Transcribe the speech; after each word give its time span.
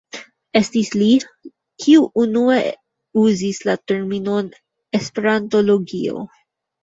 Estis 0.59 0.87
li, 0.99 1.09
kiu 1.83 2.05
unue 2.21 2.55
uzis 3.25 3.59
la 3.69 3.75
terminon 3.91 4.49
"esperantologio". 5.01 6.25